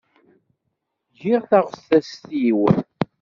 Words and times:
Giɣ 1.19 1.41
taɣtest-iw. 1.49 2.61